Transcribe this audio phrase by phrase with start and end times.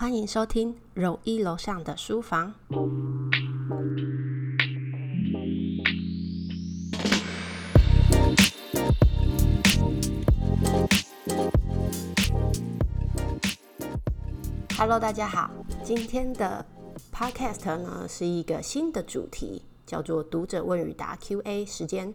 [0.00, 2.54] 欢迎收听柔一楼上的书房。
[14.78, 15.50] Hello，大家好，
[15.84, 16.64] 今天的
[17.12, 22.14] Podcast 呢是一个新的主题，叫做读者问与答 Q&A 时间。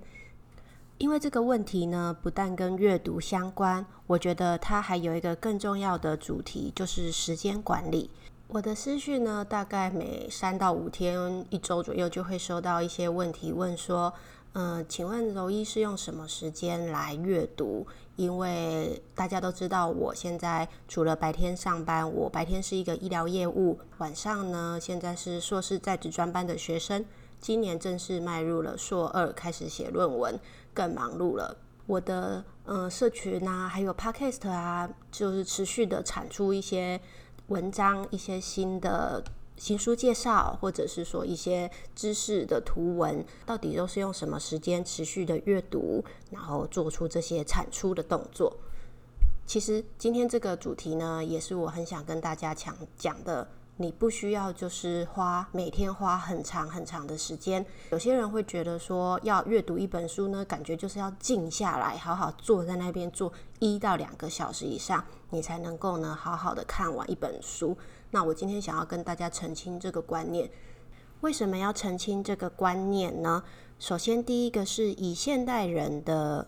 [0.97, 8.09] 因为这个问题呢，不但跟阅读相关，我觉得它还有一个更重要的主题，就是时间管理。
[8.47, 14.13] 我的思绪呢，大概每三到五天、一周左右就会收到一些问题，问说
[14.53, 27.03] ：“嗯，请问柔一是用什么时间来阅读？”因为大家都知道，我现在除了白天上班，我白天是一个医疗业务，晚上呢，现在是硕士在职专班的学生。
[27.45, 30.39] 今年正式迈入了硕二，开始写论文，
[30.73, 31.55] 更忙碌了。
[31.85, 36.99] 我的嗯社群啊，还有 podcast 啊，就是持续的产出一些
[37.49, 39.23] 文章，一些新的
[39.57, 48.57] 新书介绍，或者是说一些知识的图文，到底都是用什么时间持续的阅读，然后做出这些产出的动作。
[49.45, 53.47] 其实今天这个主题呢，也是我很想跟大家讲讲的。
[53.77, 57.65] 你不需要就是花每天花很长很长的时间。
[57.91, 67.77] 有些人会觉得说，要阅读一本书呢，感觉就是要静下来，好好坐在那边坐一到两个小时以上，你才能够呢好好的看完一本书。
[68.11, 70.49] 那我今天想要跟大家澄清这个观念。
[71.21, 73.43] 为什么要澄清这个观念呢？
[73.77, 76.47] 首先，第一个是以现代人的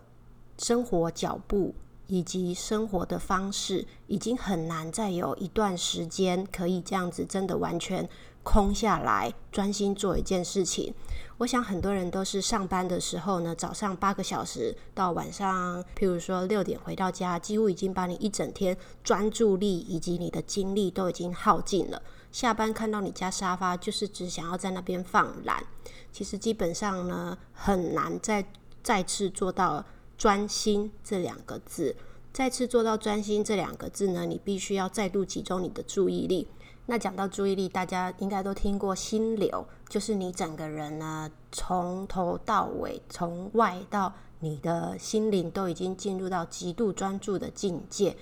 [0.59, 1.75] 生活脚步。
[2.07, 8.07] 以及生活的方式，已经很难再有一段时间可以这样子，真的完全
[8.43, 10.93] 空下来，专心做一件事情。
[11.39, 22.01] 我想很多人都是上班的时候呢，早上八个小时到晚上，譬如说六点回到家，几乎已经把你一整天专注力以及你的精力都已经耗尽了。
[22.31, 25.63] 下班看到你家沙发，就是只想要在那边放懒。
[26.11, 28.43] 其实基本上呢，很难再
[28.81, 29.85] 再次做到。
[30.17, 31.95] 专心这两个字，
[32.33, 36.47] 再次做到专心这两个字呢，你必须要再度集中你的注意力。
[36.87, 48.15] 那讲到注意力，大家应该都听过心流，就是你整个人呢，从头到尾，从外到你的心灵都已经进入到极度专注的境界。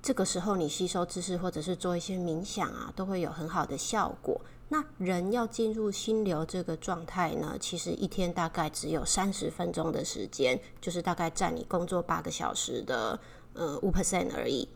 [0.00, 4.40] 这个时候，你吸收知识或者是做一些冥想啊，都会有很好的效果。
[4.72, 13.18] 那人要进入心流这个状态呢，其实一天大概只有三十分钟的时间，就是大概占你工作八个小时的
[13.54, 14.68] 呃五 percent 而已。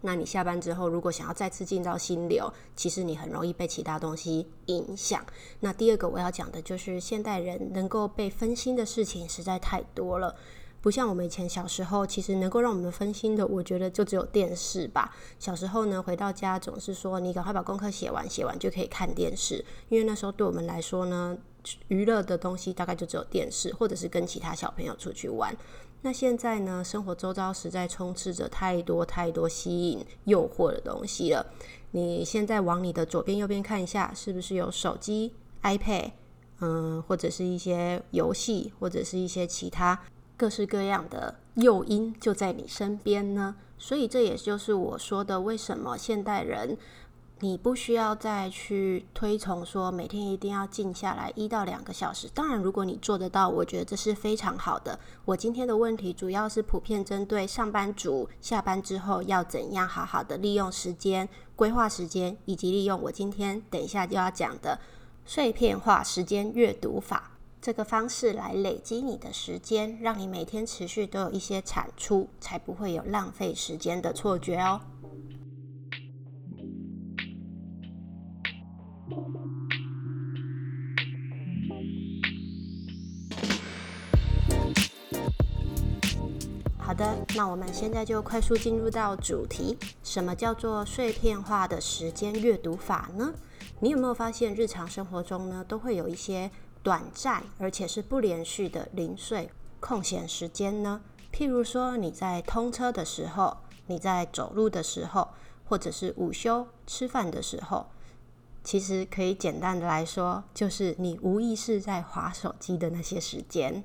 [0.00, 5.22] 那你下班之后，如果想要再次进到心流，其实你很容易被其他东西影响。
[5.60, 10.34] 那第二个我要讲的就是，现代人能够被分心的事情实在太多了。
[10.82, 15.14] 不像我们以前小时候，其实能够让我们分心的，我觉得就只有电视吧。
[15.38, 19.64] 小时候呢，回到家总是说你赶快把功课写完，写完就可以看电视。
[19.88, 21.38] 因为那时候对我们来说呢，
[21.86, 25.56] 娱乐的东西大概就只有电视，或者是跟其他小朋友出去玩。
[26.00, 31.46] 那现在呢，生活周遭实在充斥着太多太多吸引、诱惑的东西了。
[31.92, 35.32] 你现在往你的左边、右边看一下，是不是有手机、
[35.62, 36.10] iPad，
[36.58, 40.02] 嗯，或者是一些游戏，或者是一些其他。
[40.42, 46.76] 各式各样的诱因就在你身边呢，所以这也就是我说的，为什么现代人
[47.38, 52.28] 你不需要再去推崇说每天一定要静下来一到两个小时。
[52.34, 54.98] 当然，如果你做得到，我觉得这是非常好的。
[55.24, 64.80] 我今天的问题主要是普遍针对上班族下班之后要怎样好好的利用时间、规划时间，以及利用我今天等一下就要讲的
[65.24, 67.30] 碎片化时间阅读法。
[67.62, 74.80] 这个方式来累积你的时间，让你每天持续都有一些产出，才不会有浪费时间的错觉哦。
[86.76, 93.32] 好的，那我们现在就快速进入到主题：什么叫做碎片化的时间阅读法呢？
[93.78, 96.50] 你有没有发现，日常生活中呢，都会有一些。
[96.82, 101.00] 短暂而且是不连续的零碎空闲时间呢？
[101.32, 103.56] 譬如说你在通车的时候，
[103.86, 105.28] 你在走路的时候，
[105.64, 107.86] 或者是午休吃饭的时候，
[108.62, 113.82] 其实可以简单的来说，就是你无意识在划手机的那些时间。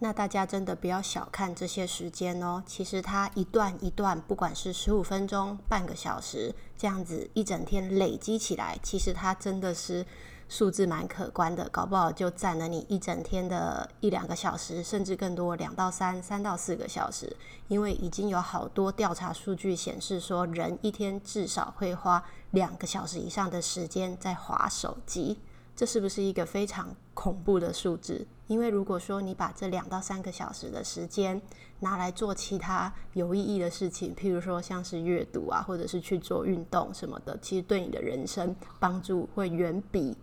[0.00, 10.04] 那大家真的不要小看这些时间哦，其实它一段一段，不管是十五分钟、半个小时这样子，一整天累积起来，其实它真的是。
[10.52, 17.34] 数字蛮可观的，搞不好就占了你一整天的一两个小时，甚至更多，两到三、三到四个小时。
[17.68, 25.38] 因为已经有好多调查数据显示说，人一天至少会花两个小时以上的时间在划手机。
[25.74, 28.26] 这是不是一个非常恐怖的数字？
[28.46, 31.40] 因为如果说你把这两到三个小时的时间
[31.80, 40.14] 拿来做其他有意义的事情，譬如说像是阅读啊，或者是去做运动什么的，其实对你的人生帮助会远比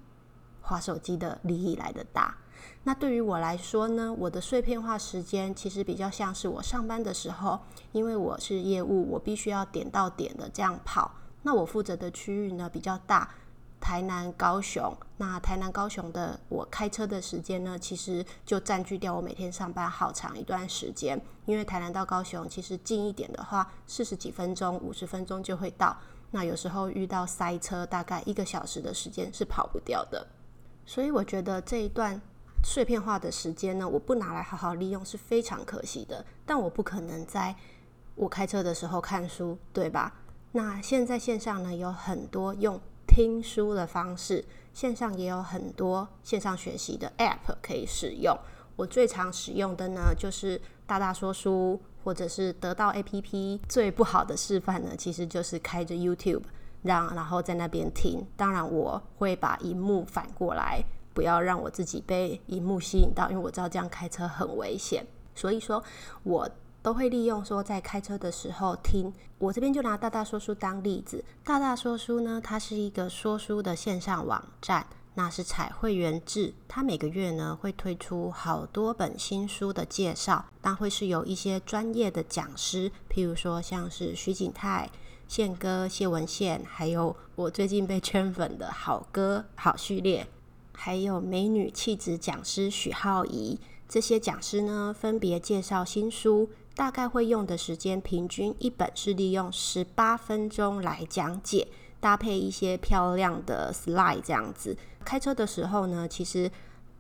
[0.70, 2.38] 划手机的利益来的大。
[2.84, 7.60] 那对于我来说呢，我的碎片化时间其实比较像是我上班的时候，
[7.92, 11.12] 因为我是业务，我必须要点到点的这样跑。
[11.42, 13.30] 那我负责的区域呢比较大。
[13.82, 21.20] 台南、高雄，那台南、高雄的我开车的时间呢，其实就占据掉我每天上班好长一段时间。
[21.46, 25.96] 因为台南到高雄其实近一点的话，四十几分钟、五十分钟就会到。
[26.32, 30.28] 那有时候遇到塞车，大概一个小时的时间是跑不掉的。
[30.90, 32.20] 所以我觉得这一段
[32.64, 36.26] 碎片化的时间呢，我不拿来好好利用是非常可惜的。
[36.48, 37.56] 但我不可能在
[38.16, 40.16] 我开车的时候看书，对吧？
[40.54, 42.82] 那现在线上呢有很多用。
[43.06, 44.44] 听书的方式，
[44.74, 48.36] 线上也有很多线上学习的 App 可以使用。
[48.76, 53.60] 我最常使用的呢，就是大大说书，或者是得到 APP。
[53.70, 56.42] 最不好的示范呢，其实就是开着 YouTube，
[56.82, 58.26] 让然后在那边听。
[58.36, 60.84] 当然，我会把荧幕反过来，
[61.14, 65.06] 不要让我自己被荧幕吸引到，因为我知道这样开车很危险。
[65.36, 65.84] 所以说，
[66.24, 66.50] 我。
[66.82, 71.22] 都会利用说在开车的时候听，我这边就拿大大说书当例子。
[71.44, 76.54] 大大说书呢，它是一个说书的线上网站，那是采会员制。
[76.70, 84.90] 它每个月呢会推出好多本新书的介绍，但会是有一些专业的讲师，譬如说像是徐景泰、
[85.30, 90.26] 宪哥、谢文宪，还有我最近被圈粉的好哥好序列，
[90.74, 93.60] 还有美女气质讲师许浩怡。
[93.88, 96.50] 这些讲师呢分别介绍新书。
[96.76, 101.68] 大概会用的时间，平均一本是利用十八分钟来讲解，
[102.00, 104.76] 搭配一些漂亮的 slide 这样子。
[105.06, 106.50] 开车的时候呢，其实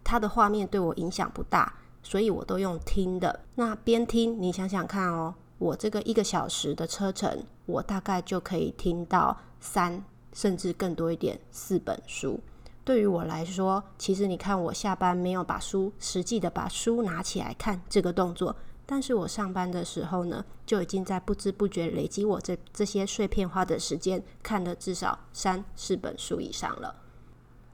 [0.03, 1.73] 它的画面对我影响不大，
[2.03, 3.39] 所以我都用听的。
[3.55, 12.39] 那边听，你想想看哦，我这个一个小时的车程，我大概就可以听到三甚至更多一点四本书。
[12.83, 18.55] 对于我来说，其实你看我下班没有把书实际的把书拿起来看这个动作。
[18.85, 26.95] 但是我上班的时候呢，就已经在不知不觉累积我这这些碎片化的时间，看了至少三四本书以上了。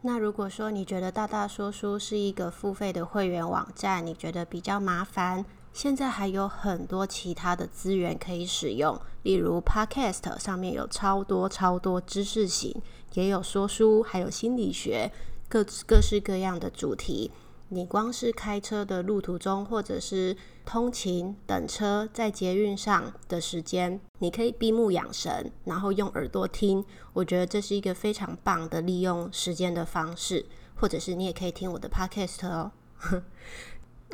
[0.01, 5.45] 那如果说你觉得大大说书是一个付费的会员网站，你觉得比较麻烦，
[5.75, 12.81] 现在还有很多其他的资源可以使用，例如 Podcast 上面有超多超多知识型，
[13.15, 15.11] 也有说书，还有心理学，
[15.49, 17.29] 各各式各样的主题。
[17.67, 26.85] 你光是开车的路途中，或者是通勤等车在捷运上的时间，你可以闭目养神，然后用耳朵听。
[27.11, 30.45] 我觉得这是一个非常棒的利用时间的方式，
[30.75, 32.71] 或者是你也可以听我的 podcast 哦。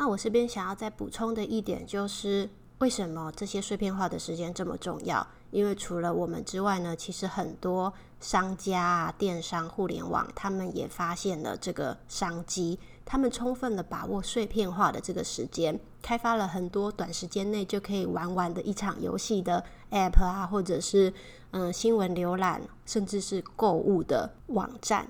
[0.01, 2.49] 那我这边想要再补充的一点就是，
[2.79, 5.27] 为什么这些碎片化的时间这么重要？
[5.51, 12.79] 因为除了我们之外呢，其实很多商家啊、电商、互联网，他们也发现了这个商机。
[13.05, 21.13] 他们充分的把握碎片化的这个时间，开发了很多短时间内就可以玩完的一场游戏的 App 啊，或者是
[21.51, 25.07] 嗯新闻浏览，甚至是购物的网站。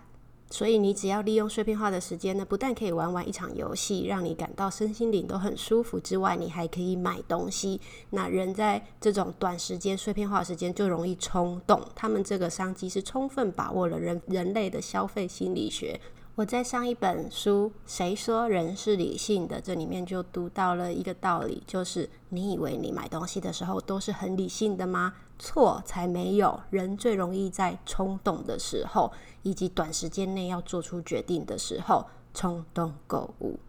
[0.51, 7.79] 所以你只要利用碎片化的时间呢，不但可以玩完一场游戏，让你感到身心灵都很舒服之外，你还可以买东西。
[8.09, 15.99] 那人在这种短时间碎片化时间就容易冲动，他们这个商机是充分把握了人人类的消费心理学。
[16.35, 25.14] 我在上一本书《谁说人是理性的》这里面就读到了一个道理，就是你以为你买东西的时候都是很理性的吗？
[25.38, 26.61] 错，才没有。
[26.69, 29.11] 人最容易在冲动的时候，
[29.44, 33.59] 以及短时间内要做出决定的时候冲动购物。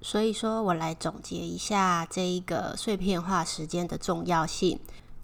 [0.00, 4.80] 所以说我来总结一下这一个碎片化时间的重要性。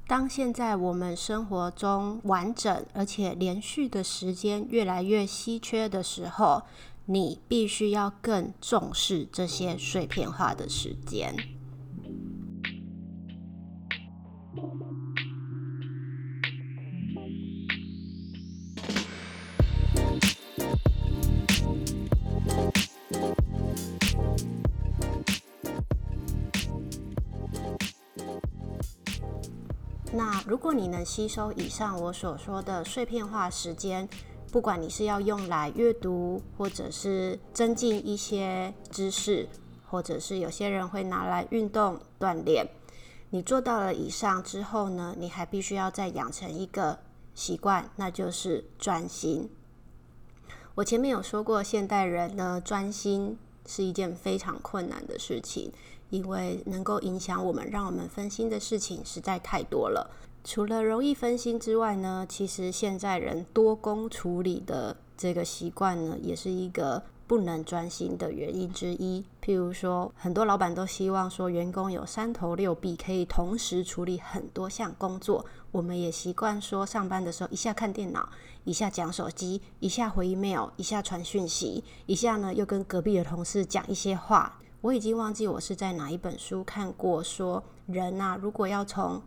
[0.08, 6.62] 当现在我们生活中完整而且连续的时间越来越稀缺的时候，
[7.04, 11.36] 你必须要更重视这些碎片化的时间。
[30.78, 34.08] 你能吸收以上我所说的碎片化时间，
[34.52, 39.49] 不管你是要用来阅读，或者是增进一些知识，
[39.90, 42.64] 或者是有些人会拿来运动锻炼。
[43.30, 47.00] 你做到了以上之后呢，你还必须要再养成一个
[47.35, 49.50] 习惯，那就是专心。
[50.76, 55.73] 我前面有说过，现代人呢专心是一件非常困难的事情，
[56.11, 60.08] 因为能够影响我们、让我们分心的事情实在太多了。
[60.50, 67.02] 除了容易分心之外呢，其实现在人多工处理的这个习惯呢，也是一个。
[67.26, 75.45] 不能专心的原因之一，譬如说，很多老板都希望说员工有三头六臂，可以同时处理很多项工作。
[75.71, 78.26] 我们也习惯说，上班的时候一下看电脑，
[78.64, 84.59] 一下讲手机，一下回 email，一下传讯息，一下呢又跟隔壁的同事讲一些话。
[84.81, 89.21] 我已经忘记我是在哪一本书看过，说人啊，如果要从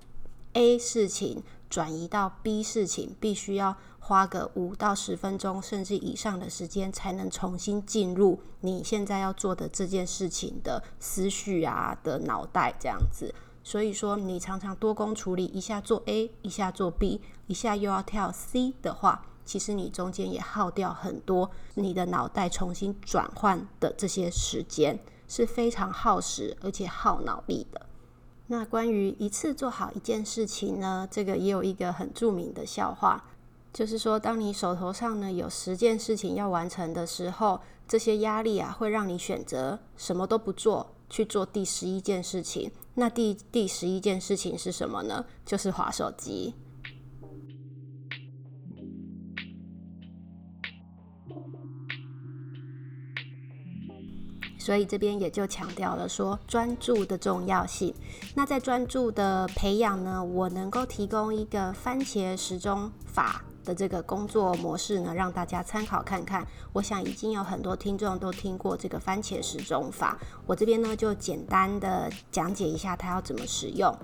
[0.53, 3.77] A 事情转移到 B 事情，必须要。
[4.03, 13.33] 花个五到十分钟，甚至以上的时间，才能重新进入你现在要做的这件事情的思绪啊的脑袋这样子。
[13.63, 27.85] 所以说，你常常多工处理，一下做 A，一下做 B，一下又要跳 C 的话，其实你中间也耗掉很多你的脑袋重新转换的这些时间，是非常耗时而且耗脑力的。
[28.51, 33.23] 那关于一次做好一件事情呢，这个也有一个很著名的笑话。
[33.71, 42.69] 就是说，当你手头上呢有十件事情要完成的时候，这些压力啊会让你选择什么都不做，去做第十一件事情。
[42.95, 45.23] 那第第十一件事情是什么呢？
[45.45, 46.53] 就是划手机。
[54.61, 57.91] 所以这边也就强调了说专注的重要性。
[58.35, 63.43] 那在专注的培养呢，我能够提供一个番茄时钟法。
[63.63, 66.45] 的这个工作模式呢，让大家参考看看。
[66.73, 73.95] 我想已经有很多听众都听过这个番茄时钟法，我这边呢就简单的讲解一下它要怎么使用。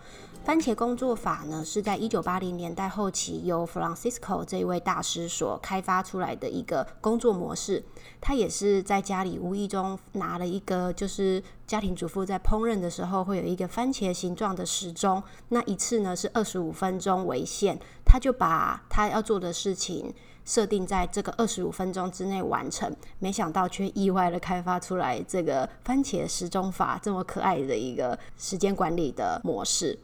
[0.43, 7.83] 番茄工作法呢，是在一九八零年代后期由 Francisco 这一位大师所开发出来的一个工作模式。
[8.21, 20.13] 他也是在家里无意中拿了一个，就是家庭主妇在烹饪的时候会有一个番茄形状的时钟，那一次呢是二十五分钟为限，他就把他要做的事情
[20.45, 22.95] 设定在这个二十五分钟之内完成。
[23.19, 29.99] 没想到却意外的开发出来这个番茄时钟法这么可爱的一个时间管理的模式。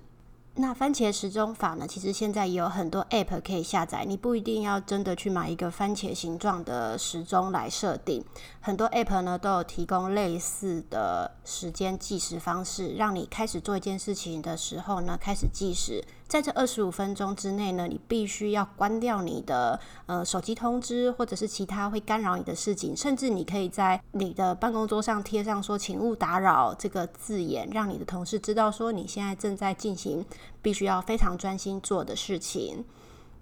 [0.55, 1.87] 那番茄时钟法呢？
[1.87, 8.23] 其实现在也有很多 App 可以下载，你不一定要真的去买一个番茄形状的时钟来设定。
[8.61, 16.05] 很多 App 呢都有提供类似的时间计时方式，让你开始做一件事情的时候呢，开始计时。
[16.27, 30.25] 在这二十五分钟之内呢，你必须要关掉你的呃手机通知或者是其他会干扰你的事情，甚至你可以在你的办公桌上贴上说“请勿打扰”这个字眼，让你的同事知道说你现在正在进行
[30.61, 32.83] 必须要非常专心做的事情。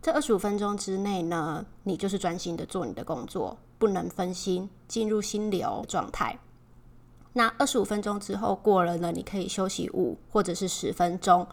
[0.01, 6.37] 这二十五分钟之内呢，你就是专心的做你的工作，不能分心，进入心流状态。
[7.33, 11.47] 那二十五分钟之后过了呢，你可以休息五或者是十分钟。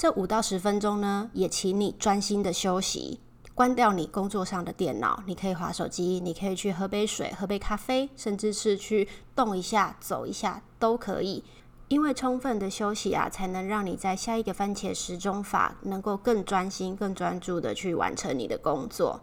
[0.00, 3.20] 这五到十分钟呢，也请你专心的休息，
[3.54, 5.22] 关掉你工作上的电脑。
[5.26, 11.44] 你可以划手机，你可以去喝杯水、喝杯咖啡，甚至是去动一下、走一下都可以。
[11.88, 19.20] 因为充分的休息啊，才能让你在下一个番茄时钟法能够更专心、更专注的去完成你的工作。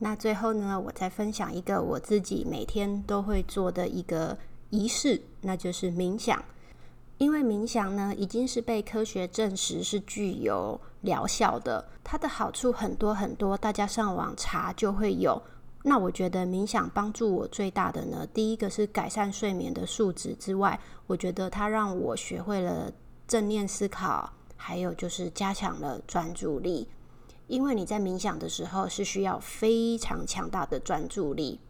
[0.00, 4.36] 那最后呢，我再分享一个我自己每天都会做的一个
[4.70, 6.42] 仪式，那就是冥想。
[7.18, 15.40] 因为冥想呢，已经是被科学证实是具有疗效的，它的好处很多很多，大家上网查就会有。
[15.84, 22.92] 那我觉得冥想帮助我最大的呢，第一个是改善睡眠的素质之外，我觉得它让我学会了
[23.28, 26.88] 正念思考，还有就是加强了专注力。
[27.46, 31.60] 因为你在冥想的时候是需要非常强大的专注力。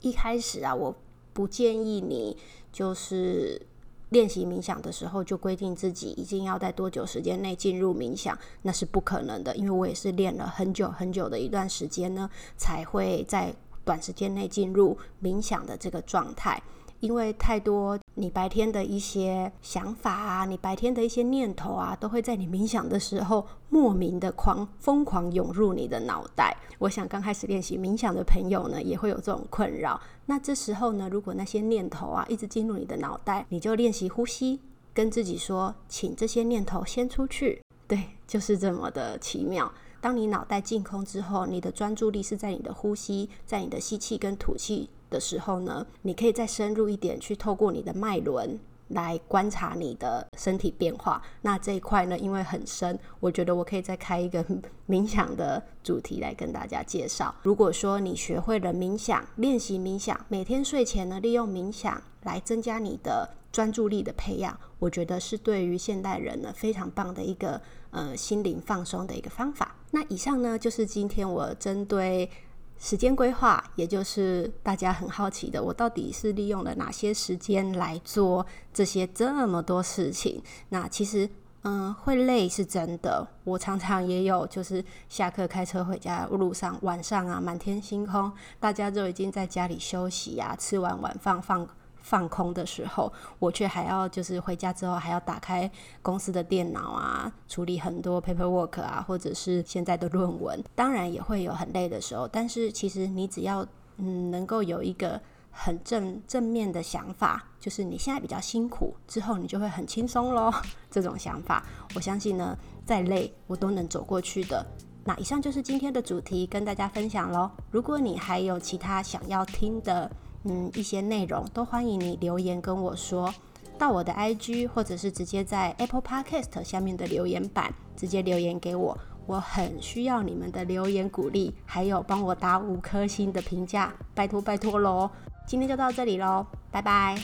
[0.00, 0.94] 一开始啊，我
[1.32, 2.36] 不建议你
[2.70, 3.67] 就是。
[4.10, 9.54] 练习冥想的时候，就规定自己一定要在多久时间内进入冥想，那是不可能的。
[9.56, 16.62] 因为我也是练了很久很久的一段时间呢，才会在短时间内进入冥想的这个状态。
[17.00, 26.56] 因为太多你白天的一些想法啊，你白天的一些念头啊，都会在你冥想的时候莫名的狂疯狂涌入你的脑袋。
[26.78, 30.00] 我想刚开始练习冥想的朋友呢，也会有这种困扰。
[30.26, 34.60] 那这时候呢，如果那些念头啊一直进入你的脑袋，你就练习呼吸，
[34.92, 37.62] 跟自己说，请这些念头先出去。
[37.86, 39.72] 对，就是这么的奇妙。
[40.00, 48.58] 当你脑袋净空之后，你的专注力是在你的呼吸，在你的吸气跟吐气的时候呢，你可以再深入一点，去透过你的脉轮。
[48.92, 54.42] 来观察你的身体变化，那这一块呢，因为很深，我觉得我可以再开一个
[54.88, 57.34] 冥想的主题来跟大家介绍。
[57.42, 67.60] 如果说你学会了冥想，练习冥想，每天睡前呢，利用冥想来增加你的专注力的培养，我觉得是对于现代人呢非常棒的一个
[67.90, 69.76] 呃心灵放松的一个方法。
[69.90, 72.30] 那以上呢，就是今天我针对。
[72.78, 80.42] 时间规划，也就是大家很好奇的，我到底是利用了哪些时间来做这些这么多事情？
[80.68, 81.28] 那其实，
[81.62, 83.26] 嗯，会累是真的。
[83.42, 91.68] 我常常也有，就是下课开车回家路上，晚上啊，满天星空，大家就已经在家里休息呀，吃完晚饭放。
[92.00, 95.70] 放空的时候，我却还要就是回家之后还要打开
[96.02, 100.62] 公司的电脑啊，处理很多 paperwork 啊，或者是现在的论文。
[100.74, 110.54] 当然也会有很累的时候，但是其实你只要嗯能够有一个很正正面的想法，就是你现在比较辛苦，之后你就会很轻松咯。
[110.90, 111.64] 这种想法，
[111.94, 114.64] 我相信呢，再累我都能走过去的。
[115.04, 117.50] 那以上就是今天的主题，跟大家分享喽。
[117.70, 120.10] 如果你还有其他想要听的，
[120.48, 123.32] 嗯，一些内容都欢迎你留言跟我说，
[123.76, 135.10] 到我的 IG 或者是直接在 Apple Podcast 下面的留言板直接留言给我，我很需要你们的留言鼓励，还有帮我打五颗星的评价，拜托拜托喽！
[135.46, 137.18] 今天就到这里喽，拜拜。